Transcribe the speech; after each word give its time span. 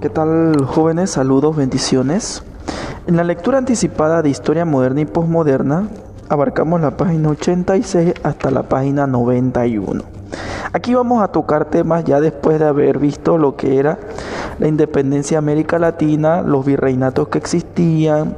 ¿Qué 0.00 0.08
tal 0.08 0.64
jóvenes? 0.64 1.10
Saludos, 1.10 1.56
bendiciones. 1.56 2.42
En 3.06 3.18
la 3.18 3.24
lectura 3.24 3.58
anticipada 3.58 4.22
de 4.22 4.30
Historia 4.30 4.64
Moderna 4.64 5.02
y 5.02 5.04
Postmoderna 5.04 5.88
abarcamos 6.30 6.80
la 6.80 6.96
página 6.96 7.28
86 7.28 8.14
hasta 8.22 8.50
la 8.50 8.62
página 8.62 9.06
91. 9.06 10.02
Aquí 10.72 10.94
vamos 10.94 11.22
a 11.22 11.28
tocar 11.28 11.66
temas 11.66 12.04
ya 12.04 12.18
después 12.18 12.58
de 12.58 12.64
haber 12.64 12.98
visto 12.98 13.36
lo 13.36 13.56
que 13.56 13.76
era 13.76 13.98
la 14.58 14.68
independencia 14.68 15.34
de 15.34 15.40
América 15.40 15.78
Latina, 15.78 16.40
los 16.40 16.64
virreinatos 16.64 17.28
que 17.28 17.36
existían, 17.36 18.36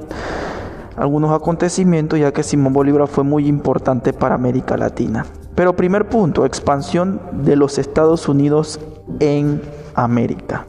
algunos 0.97 1.31
acontecimientos, 1.31 2.19
ya 2.19 2.33
que 2.33 2.43
Simón 2.43 2.73
Bolívar 2.73 3.07
fue 3.07 3.23
muy 3.23 3.47
importante 3.47 4.13
para 4.13 4.35
América 4.35 4.77
Latina. 4.77 5.27
Pero 5.55 5.77
primer 5.77 6.09
punto, 6.09 6.45
expansión 6.45 7.21
de 7.31 7.55
los 7.55 7.79
Estados 7.79 8.29
Unidos 8.29 8.81
en 9.21 9.63
América. 9.95 10.67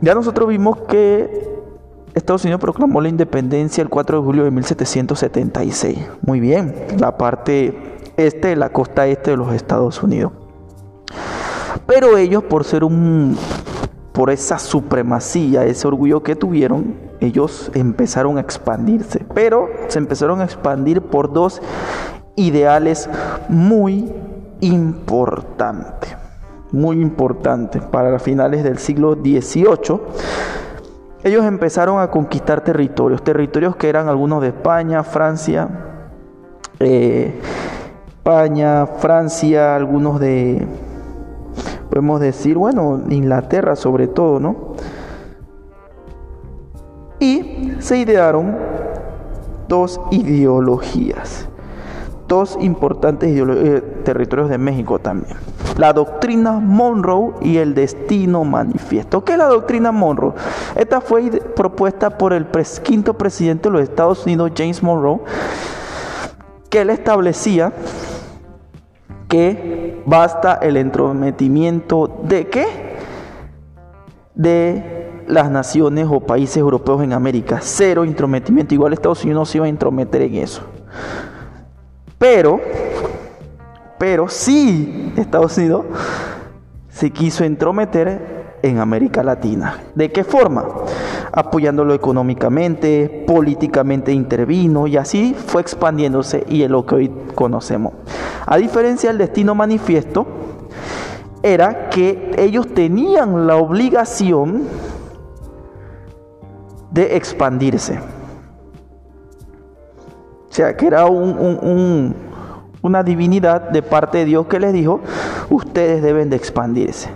Ya 0.00 0.14
nosotros 0.14 0.48
vimos 0.48 0.78
que 0.88 1.56
Estados 2.14 2.44
Unidos 2.44 2.60
proclamó 2.60 3.00
la 3.00 3.08
independencia 3.08 3.82
el 3.82 3.88
4 3.88 4.18
de 4.18 4.24
julio 4.24 4.44
de 4.44 4.50
1776. 4.50 5.98
Muy 6.22 6.40
bien, 6.40 6.74
la 6.98 7.16
parte 7.16 7.96
este, 8.16 8.56
la 8.56 8.70
costa 8.70 9.06
este 9.06 9.32
de 9.32 9.36
los 9.36 9.54
Estados 9.54 10.02
Unidos. 10.02 10.32
Pero 11.86 12.16
ellos, 12.16 12.42
por 12.44 12.64
ser 12.64 12.84
un, 12.84 13.36
por 14.12 14.30
esa 14.30 14.58
supremacía, 14.58 15.64
ese 15.64 15.86
orgullo 15.86 16.22
que 16.22 16.36
tuvieron, 16.36 16.94
ellos 17.20 17.70
empezaron 17.74 18.38
a 18.38 18.40
expandirse. 18.40 19.24
Pero 19.34 19.68
se 19.88 19.98
empezaron 19.98 20.40
a 20.40 20.44
expandir 20.44 21.02
por 21.02 21.32
dos 21.32 21.62
ideales 22.34 23.08
muy 23.48 24.12
importantes 24.60 26.16
muy 26.72 27.00
importante 27.00 27.80
para 27.80 28.18
finales 28.18 28.64
del 28.64 28.78
siglo 28.78 29.14
XVIII. 29.14 30.00
Ellos 31.22 31.44
empezaron 31.44 32.00
a 32.00 32.10
conquistar 32.10 32.62
territorios, 32.62 33.22
territorios 33.22 33.76
que 33.76 33.88
eran 33.88 34.08
algunos 34.08 34.42
de 34.42 34.48
España, 34.48 35.02
Francia, 35.02 35.68
eh, 36.78 37.40
España, 38.08 38.86
Francia, 38.86 39.74
algunos 39.74 40.20
de, 40.20 40.66
podemos 41.88 42.20
decir, 42.20 42.56
bueno, 42.56 43.02
Inglaterra 43.08 43.76
sobre 43.76 44.06
todo, 44.06 44.38
¿no? 44.38 44.74
Y 47.18 47.72
se 47.78 47.98
idearon 47.98 48.56
dos 49.68 50.00
ideologías, 50.10 51.48
dos 52.28 52.56
importantes 52.60 53.30
eh, 53.36 53.80
territorios 54.04 54.48
de 54.48 54.58
México 54.58 54.98
también 54.98 55.36
la 55.76 55.92
doctrina 55.92 56.52
Monroe 56.52 57.34
y 57.40 57.58
el 57.58 57.74
destino 57.74 58.44
manifiesto. 58.44 59.24
¿Qué 59.24 59.32
es 59.32 59.38
la 59.38 59.46
doctrina 59.46 59.92
Monroe? 59.92 60.32
Esta 60.74 61.00
fue 61.00 61.30
propuesta 61.54 62.16
por 62.16 62.32
el 62.32 62.46
quinto 62.82 63.14
presidente 63.14 63.68
de 63.68 63.72
los 63.72 63.82
Estados 63.82 64.24
Unidos, 64.24 64.52
James 64.56 64.82
Monroe, 64.82 65.20
que 66.70 66.80
él 66.80 66.90
establecía 66.90 67.72
que 69.28 70.02
basta 70.06 70.54
el 70.62 70.76
entrometimiento 70.76 72.20
de 72.22 72.46
qué? 72.48 72.66
De 74.34 75.24
las 75.26 75.50
naciones 75.50 76.06
o 76.10 76.20
países 76.20 76.58
europeos 76.58 77.02
en 77.02 77.12
América. 77.12 77.58
Cero 77.60 78.04
intrometimiento. 78.04 78.74
Igual 78.74 78.92
Estados 78.92 79.24
Unidos 79.24 79.40
no 79.40 79.46
se 79.46 79.58
iba 79.58 79.66
a 79.66 79.68
intrometer 79.68 80.22
en 80.22 80.36
eso. 80.36 80.62
Pero 82.18 82.60
pero 83.98 84.28
sí, 84.28 85.12
Estados 85.16 85.56
Unidos 85.58 85.86
se 86.88 87.10
quiso 87.10 87.44
entrometer 87.44 88.58
en 88.62 88.78
América 88.78 89.22
Latina. 89.22 89.80
¿De 89.94 90.10
qué 90.10 90.24
forma? 90.24 90.64
Apoyándolo 91.32 91.94
económicamente, 91.94 93.24
políticamente 93.26 94.12
intervino 94.12 94.86
y 94.86 94.96
así 94.96 95.34
fue 95.34 95.60
expandiéndose 95.60 96.44
y 96.48 96.62
es 96.62 96.70
lo 96.70 96.86
que 96.86 96.94
hoy 96.94 97.12
conocemos. 97.34 97.92
A 98.46 98.56
diferencia 98.56 99.10
del 99.10 99.18
destino 99.18 99.54
manifiesto, 99.54 100.26
era 101.42 101.90
que 101.90 102.32
ellos 102.36 102.74
tenían 102.74 103.46
la 103.46 103.56
obligación 103.56 104.64
de 106.90 107.16
expandirse. 107.16 108.00
O 110.48 110.52
sea, 110.52 110.76
que 110.76 110.86
era 110.86 111.06
un, 111.06 112.16
una 112.86 113.02
divinidad 113.02 113.70
de 113.70 113.82
parte 113.82 114.18
de 114.18 114.24
Dios 114.24 114.46
que 114.46 114.60
les 114.60 114.72
dijo, 114.72 115.00
ustedes 115.50 116.02
deben 116.02 116.30
de 116.30 116.36
expandirse. 116.36 117.10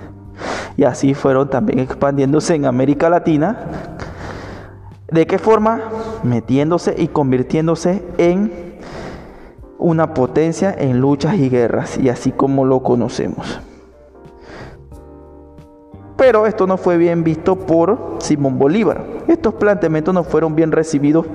Y 0.77 0.85
así 0.85 1.15
fueron 1.15 1.49
también 1.49 1.79
expandiéndose 1.79 2.55
en 2.55 2.67
América 2.67 3.09
Latina. 3.09 3.59
¿De 5.11 5.27
qué 5.27 5.39
forma? 5.39 5.81
Metiéndose 6.23 6.95
y 6.97 7.09
convirtiéndose 7.09 8.03
en 8.19 8.71
una 9.79 10.15
potencia 10.15 10.75
en 10.77 11.01
luchas 11.01 11.35
y 11.37 11.49
guerras, 11.49 11.99
y 11.99 12.11
así 12.11 12.33
como 12.33 12.65
lo 12.65 12.83
conocemos. 12.83 13.61
Pero 16.17 16.47
esto 16.47 16.67
no 16.67 16.77
fue 16.77 16.99
bien 16.99 17.25
visto 17.25 17.57
por 17.57 18.17
Simón 18.19 18.59
Bolívar. 18.59 19.05
Estos 19.27 19.55
planteamientos 19.55 20.13
no 20.13 20.23
fueron 20.23 20.55
bien 20.55 20.71
recibidos 20.71 21.27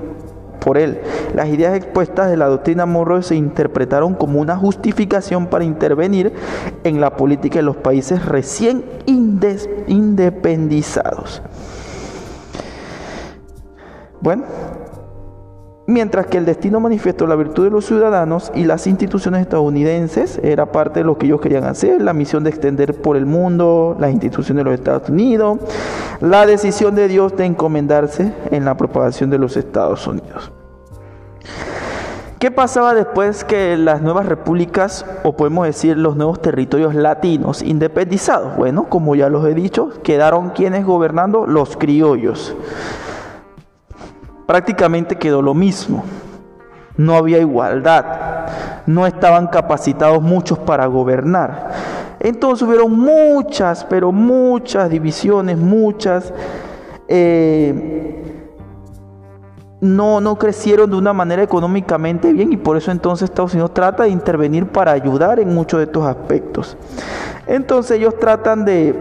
por 0.66 0.76
él. 0.78 1.00
Las 1.32 1.46
ideas 1.46 1.76
expuestas 1.76 2.28
de 2.28 2.36
la 2.36 2.48
doctrina 2.48 2.86
Monroe 2.86 3.22
se 3.22 3.36
interpretaron 3.36 4.14
como 4.14 4.40
una 4.40 4.56
justificación 4.56 5.46
para 5.46 5.62
intervenir 5.62 6.32
en 6.82 7.00
la 7.00 7.14
política 7.14 7.60
de 7.60 7.62
los 7.62 7.76
países 7.76 8.26
recién 8.26 8.84
independizados. 9.06 11.40
Bueno, 14.20 14.42
mientras 15.86 16.26
que 16.26 16.38
el 16.38 16.44
destino 16.44 16.80
manifiesto 16.80 17.26
la 17.26 17.36
virtud 17.36 17.64
de 17.64 17.70
los 17.70 17.86
ciudadanos 17.86 18.50
y 18.54 18.64
las 18.64 18.86
instituciones 18.86 19.42
estadounidenses 19.42 20.38
era 20.42 20.66
parte 20.66 21.00
de 21.00 21.06
lo 21.06 21.16
que 21.16 21.26
ellos 21.26 21.40
querían 21.40 21.64
hacer, 21.64 22.02
la 22.02 22.12
misión 22.12 22.44
de 22.44 22.50
extender 22.50 23.00
por 23.00 23.16
el 23.16 23.26
mundo 23.26 23.96
las 23.98 24.10
instituciones 24.12 24.64
de 24.64 24.70
los 24.70 24.78
Estados 24.78 25.08
Unidos, 25.08 25.58
la 26.20 26.46
decisión 26.46 26.94
de 26.94 27.08
Dios 27.08 27.36
de 27.36 27.46
encomendarse 27.46 28.32
en 28.50 28.64
la 28.64 28.76
propagación 28.76 29.30
de 29.30 29.38
los 29.38 29.56
Estados 29.56 30.06
Unidos. 30.06 30.52
¿Qué 32.38 32.50
pasaba 32.50 32.92
después 32.92 33.44
que 33.44 33.78
las 33.78 34.02
nuevas 34.02 34.26
repúblicas, 34.26 35.06
o 35.24 35.32
podemos 35.32 35.66
decir 35.66 35.96
los 35.96 36.16
nuevos 36.16 36.42
territorios 36.42 36.94
latinos 36.94 37.62
independizados? 37.62 38.56
Bueno, 38.58 38.90
como 38.90 39.14
ya 39.14 39.30
los 39.30 39.46
he 39.46 39.54
dicho, 39.54 39.90
quedaron 40.02 40.50
quienes 40.50 40.84
gobernando 40.84 41.46
los 41.46 41.78
criollos. 41.78 42.54
Prácticamente 44.46 45.16
quedó 45.16 45.42
lo 45.42 45.54
mismo. 45.54 46.04
No 46.96 47.14
había 47.16 47.38
igualdad. 47.38 48.04
No 48.86 49.06
estaban 49.06 49.48
capacitados 49.48 50.22
muchos 50.22 50.58
para 50.58 50.86
gobernar. 50.86 51.72
Entonces 52.20 52.66
hubieron 52.66 52.98
muchas, 52.98 53.84
pero 53.84 54.12
muchas 54.12 54.90
divisiones, 54.90 55.58
muchas... 55.58 56.32
Eh, 57.08 58.22
no, 59.80 60.20
no 60.20 60.38
crecieron 60.38 60.90
de 60.90 60.96
una 60.96 61.12
manera 61.12 61.42
económicamente 61.42 62.32
bien 62.32 62.52
y 62.52 62.56
por 62.56 62.76
eso 62.76 62.90
entonces 62.90 63.28
Estados 63.28 63.52
Unidos 63.52 63.74
trata 63.74 64.04
de 64.04 64.08
intervenir 64.08 64.66
para 64.66 64.92
ayudar 64.92 65.38
en 65.38 65.54
muchos 65.54 65.78
de 65.78 65.84
estos 65.84 66.04
aspectos. 66.06 66.76
Entonces 67.46 67.98
ellos 67.98 68.18
tratan 68.18 68.64
de, 68.64 68.94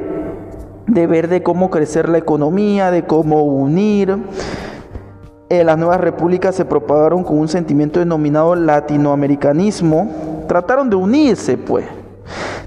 de 0.85 1.07
ver 1.07 1.29
de 1.29 1.41
cómo 1.41 1.69
crecer 1.69 2.09
la 2.09 2.17
economía, 2.17 2.91
de 2.91 3.05
cómo 3.05 3.43
unir. 3.43 4.17
Eh, 5.47 5.63
las 5.63 5.77
nuevas 5.77 6.01
repúblicas 6.01 6.55
se 6.55 6.65
propagaron 6.65 7.23
con 7.23 7.37
un 7.37 7.47
sentimiento 7.47 7.99
denominado 7.99 8.55
latinoamericanismo. 8.55 10.43
Trataron 10.47 10.89
de 10.89 10.95
unirse, 10.95 11.55
pues, 11.57 11.85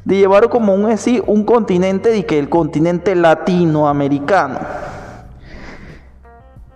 de 0.05 0.17
llevar 0.17 0.49
como 0.49 0.75
un, 0.75 0.95
un 1.27 1.45
continente, 1.45 2.17
y 2.17 2.23
que 2.23 2.39
el 2.39 2.49
continente 2.49 3.17
latinoamericano. 3.17 4.61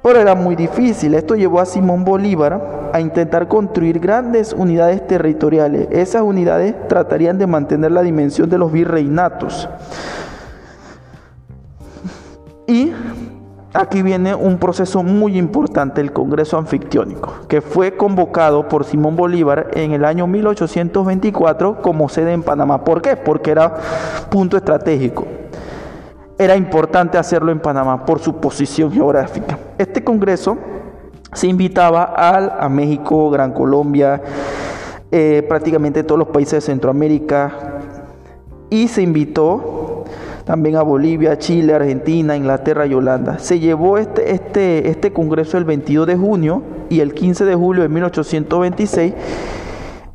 Pero 0.03 0.19
era 0.19 0.35
muy 0.35 0.57
difícil. 0.57 1.15
Esto 1.15 1.37
llevó 1.37 1.61
a 1.61 1.67
Simón 1.67 2.05
Bolívar 2.05 2.91
a 2.93 3.01
intentar 3.01 3.47
construir 3.47 4.01
grandes 4.01 4.53
unidades 4.53 5.07
territoriales. 5.07 5.87
Esas 5.93 6.23
unidades 6.23 6.75
tratarían 6.89 7.39
de 7.39 7.47
mantener 7.47 7.93
la 7.93 8.03
dimensión 8.03 8.51
de 8.51 8.59
los 8.59 8.73
virreinatos. 8.73 9.69
Y 12.67 12.93
aquí 13.73 14.03
viene 14.03 14.35
un 14.35 14.59
proceso 14.59 15.03
muy 15.03 15.39
importante, 15.39 16.01
el 16.01 16.13
Congreso 16.13 16.59
Anfictiónico, 16.59 17.35
que 17.49 17.61
fue 17.61 17.97
convocado 17.97 18.69
por 18.69 18.85
Simón 18.85 19.17
Bolívar 19.17 19.71
en 19.75 19.93
el 19.93 20.05
año 20.05 20.27
1824 20.27 21.83
como 21.83 22.09
sede 22.09 22.33
en 22.33 22.43
Panamá. 22.43 22.85
¿Por 22.85 23.03
qué? 23.03 23.17
Porque 23.17 23.51
era 23.51 23.75
punto 24.31 24.57
estratégico 24.57 25.27
era 26.39 26.57
importante 26.57 27.19
hacerlo 27.19 27.53
en 27.53 27.61
Panamá 27.61 28.05
por 28.05 28.19
su 28.19 28.37
posición 28.37 28.91
geográfica. 28.93 29.59
Este 29.79 30.03
congreso 30.03 30.59
se 31.33 31.47
invitaba 31.47 32.05
al, 32.05 32.53
a 32.59 32.69
México, 32.69 33.31
Gran 33.31 33.53
Colombia, 33.53 34.21
eh, 35.11 35.45
prácticamente 35.49 36.03
todos 36.03 36.19
los 36.19 36.29
países 36.29 36.55
de 36.55 36.61
Centroamérica 36.61 37.53
y 38.71 38.89
se 38.89 39.03
invitó 39.03 39.82
también 40.45 40.77
a 40.77 40.83
Bolivia, 40.83 41.39
Chile, 41.39 41.75
Argentina, 41.75 42.37
Inglaterra 42.37 42.87
y 42.87 42.95
Holanda. 42.95 43.39
Se 43.39 43.59
llevó 43.59 43.99
este, 43.99 44.33
este, 44.33 44.89
este 44.89 45.13
congreso 45.13 45.59
el 45.59 45.65
22 45.65 46.07
de 46.07 46.17
junio 46.17 46.63
y 46.89 47.01
el 47.01 47.15
15 47.15 47.45
de 47.45 47.55
julio 47.55 47.83
de 47.83 47.89
1826 47.89 49.15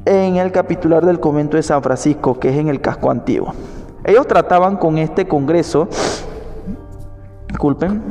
en 0.06 0.38
el 0.38 0.52
capitular 0.52 1.06
del 1.06 1.20
convento 1.20 1.58
de 1.58 1.64
San 1.64 1.84
Francisco, 1.84 2.40
que 2.40 2.50
es 2.50 2.58
en 2.58 2.70
el 2.70 2.82
casco 2.82 3.12
antiguo. 3.12 3.54
Ellos 4.04 4.28
trataban 4.28 4.78
con 4.78 4.98
este 4.98 5.28
congreso, 5.28 5.90
disculpen, 7.50 8.02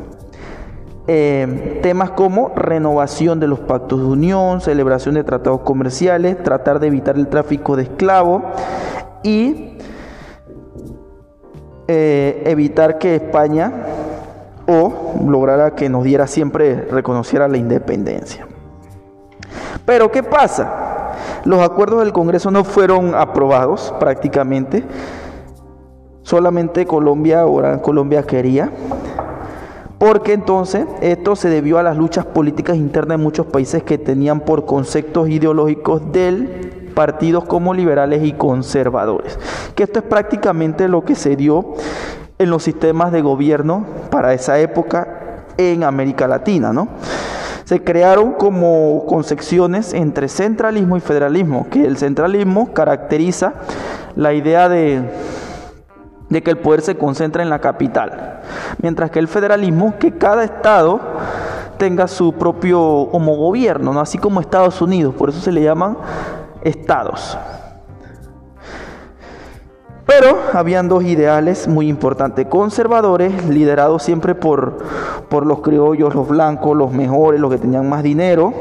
eh, 1.09 1.79
temas 1.83 2.11
como 2.11 2.53
renovación 2.55 3.39
de 3.39 3.47
los 3.47 3.61
pactos 3.61 4.01
de 4.01 4.07
unión, 4.07 4.61
celebración 4.61 5.15
de 5.15 5.25
tratados 5.25 5.61
comerciales, 5.61 6.43
tratar 6.43 6.81
de 6.81 6.89
evitar 6.89 7.17
el 7.17 7.29
tráfico 7.29 7.77
de 7.77 7.85
esclavos 7.85 8.43
y 9.23 9.76
eh, 11.89 12.43
evitar 12.47 12.99
que 12.99 13.17
España 13.17 13.73
o 14.67 15.15
lograra 15.27 15.75
que 15.75 15.89
nos 15.89 16.05
diera 16.05 16.27
siempre, 16.27 16.87
reconociera 16.91 17.49
la 17.49 17.57
independencia. 17.57 18.47
Pero 19.85 20.11
¿qué 20.11 20.23
pasa? 20.23 21.13
Los 21.45 21.61
acuerdos 21.63 22.01
del 22.01 22.13
Congreso 22.13 22.51
no 22.51 22.65
fueron 22.65 23.15
aprobados 23.15 23.95
prácticamente. 24.01 24.85
Solamente 26.23 26.87
Colombia, 26.87 27.41
ahora 27.41 27.81
Colombia 27.81 28.25
quería 28.25 28.73
porque 29.99 30.35
entonces 30.35 30.87
esto 31.01 31.37
se 31.37 31.49
debió 31.49 31.79
a 31.79 31.83
las 31.83 31.97
luchas 31.97 32.27
políticas 32.27 32.77
internas 32.77 33.19
de 33.19 33.25
muchos 33.25 33.47
países 33.47 33.83
que 33.83 33.97
tenían 33.97 34.41
por 34.41 34.67
conceptos 34.67 35.29
ideológicos 35.29 36.13
del 36.13 36.76
partidos 36.97 37.45
como 37.45 37.75
liberales 37.75 38.25
y 38.25 38.33
conservadores. 38.33 39.39
Que 39.75 39.83
esto 39.83 39.99
es 39.99 40.05
prácticamente 40.07 40.89
lo 40.89 41.05
que 41.05 41.15
se 41.15 41.37
dio 41.37 41.75
en 42.39 42.49
los 42.49 42.63
sistemas 42.63 43.13
de 43.13 43.21
gobierno 43.21 43.85
para 44.11 44.33
esa 44.33 44.59
época 44.59 45.45
en 45.59 45.85
América 45.85 46.27
Latina, 46.27 46.73
¿no? 46.73 46.89
Se 47.65 47.85
crearon 47.85 48.33
como 48.33 49.05
concepciones 49.07 49.93
entre 49.93 50.29
centralismo 50.29 50.97
y 50.97 51.01
federalismo, 51.01 51.67
que 51.71 51.85
el 51.85 51.99
centralismo 51.99 52.73
caracteriza 52.73 53.53
la 54.15 54.33
idea 54.33 54.71
de 54.71 55.03
de 56.29 56.43
que 56.43 56.51
el 56.51 56.59
poder 56.59 56.81
se 56.81 56.97
concentra 56.97 57.43
en 57.43 57.51
la 57.51 57.61
capital, 57.61 58.41
mientras 58.83 59.11
que 59.11 59.21
el 59.21 59.29
federalismo, 59.29 59.95
que 59.99 60.19
cada 60.19 60.43
estado 60.43 61.01
tenga 61.79 62.09
su 62.09 62.33
propio 62.33 62.81
homogobierno, 62.83 63.93
¿no? 63.93 64.01
así 64.01 64.19
como 64.19 64.41
Estados 64.41 64.83
Unidos, 64.83 65.15
por 65.15 65.29
eso 65.29 65.41
se 65.41 65.53
le 65.53 65.63
llaman 65.63 65.97
estados. 66.67 67.39
Pero 70.07 70.39
habían 70.53 70.89
dos 70.89 71.03
ideales 71.05 71.67
muy 71.67 71.89
importantes, 71.89 72.47
conservadores, 72.47 73.47
liderados 73.47 74.03
siempre 74.03 74.35
por, 74.35 74.79
por 75.29 75.45
los 75.45 75.61
criollos, 75.61 76.15
los 76.15 76.29
blancos, 76.29 76.77
los 76.77 76.93
mejores, 76.93 77.41
los 77.41 77.51
que 77.51 77.59
tenían 77.59 77.89
más 77.89 78.05
dinero, 78.05 78.53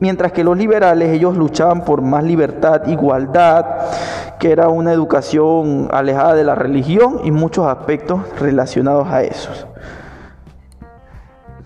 mientras 0.00 0.32
que 0.32 0.42
los 0.42 0.56
liberales, 0.56 1.10
ellos 1.10 1.36
luchaban 1.36 1.84
por 1.84 2.00
más 2.00 2.24
libertad, 2.24 2.86
igualdad, 2.86 3.66
que 4.38 4.50
era 4.50 4.68
una 4.68 4.92
educación 4.92 5.88
alejada 5.92 6.34
de 6.34 6.44
la 6.44 6.54
religión 6.54 7.20
y 7.24 7.30
muchos 7.30 7.66
aspectos 7.66 8.20
relacionados 8.40 9.08
a 9.08 9.22
esos. 9.22 9.66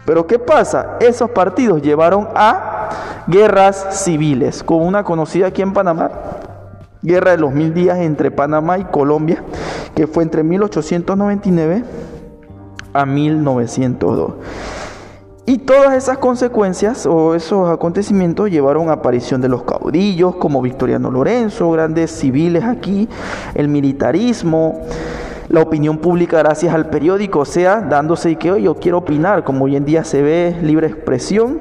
Pero 0.05 0.27
¿qué 0.27 0.39
pasa? 0.39 0.97
Esos 1.01 1.31
partidos 1.31 1.83
llevaron 1.83 2.29
a 2.35 2.76
guerras 3.27 4.03
civiles, 4.03 4.63
como 4.63 4.85
una 4.87 5.05
conocida 5.05 5.49
aquí 5.49 5.63
en 5.63 5.73
Panamá, 5.73 6.11
guerra 7.03 7.33
de 7.33 7.39
los 7.39 7.53
mil 7.53 7.73
días 7.75 7.99
entre 7.99 8.31
Panamá 8.31 8.79
y 8.79 8.85
Colombia, 8.85 9.43
que 9.95 10.07
fue 10.07 10.23
entre 10.23 10.43
1899 10.43 11.85
a 12.93 13.07
1902. 13.07 14.33
Y 15.49 15.59
todas 15.59 15.95
esas 15.95 16.19
consecuencias 16.19 17.07
o 17.07 17.37
esos 17.37 17.71
acontecimientos 17.71 18.51
llevaron 18.51 18.89
a 18.89 18.95
aparición 18.95 19.41
de 19.41 19.49
los 19.49 19.63
caudillos 19.63 20.35
como 20.37 20.61
Victoriano 20.61 21.09
Lorenzo, 21.09 21.71
grandes 21.71 22.11
civiles 22.11 22.65
aquí, 22.65 23.09
el 23.55 23.69
militarismo, 23.69 24.83
la 25.49 25.63
opinión 25.63 25.99
pública 25.99 26.39
gracias 26.39 26.75
al 26.75 26.91
periódico, 26.91 27.41
o 27.41 27.45
sea, 27.45 27.81
dándose 27.81 28.33
y 28.33 28.37
que 28.37 28.61
yo 28.61 28.75
quiero 28.75 28.99
opinar, 28.99 29.45
como 29.45 29.67
hoy 29.67 29.77
en 29.77 29.85
día 29.85 30.03
se 30.03 30.21
ve 30.21 30.57
libre 30.63 30.89
expresión, 30.89 31.61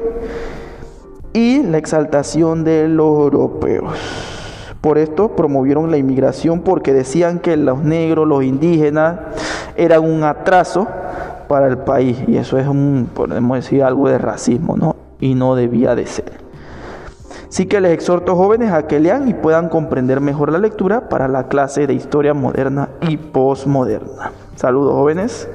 y 1.36 1.62
la 1.64 1.78
exaltación 1.78 2.64
de 2.64 2.88
los 2.88 3.08
europeos. 3.08 3.94
Por 4.80 4.98
esto 4.98 5.36
promovieron 5.36 5.92
la 5.92 5.98
inmigración 5.98 6.62
porque 6.62 6.94
decían 6.94 7.40
que 7.40 7.58
los 7.58 7.84
negros, 7.84 8.26
los 8.26 8.42
indígenas 8.44 9.20
eran 9.76 10.06
un 10.06 10.24
atraso 10.24 10.88
para 11.50 11.68
el 11.68 11.80
país 11.80 12.18
y 12.26 12.38
eso 12.38 12.58
es 12.58 12.68
un, 12.68 13.10
podemos 13.14 13.58
decir, 13.58 13.84
algo 13.84 14.08
de 14.08 14.18
racismo, 14.18 14.78
¿no? 14.78 14.96
Y 15.20 15.36
no 15.36 15.56
debía 15.56 15.94
de 15.94 16.08
ser. 16.08 16.32
Así 17.50 17.66
que 17.66 17.82
les 17.82 17.92
exhorto 17.92 18.38
jóvenes 18.38 18.72
a 18.72 18.88
que 18.88 19.02
lean 19.02 19.28
y 19.28 19.34
puedan 19.34 19.68
comprender 19.68 20.22
mejor 20.22 20.54
la 20.54 20.58
lectura 20.58 21.10
para 21.10 21.28
la 21.28 21.50
clase 21.50 21.86
de 21.86 21.94
historia 21.94 22.34
moderna 22.34 22.90
y 23.02 23.18
posmoderna. 23.18 24.32
Saludos 24.56 24.94
jóvenes. 24.94 25.50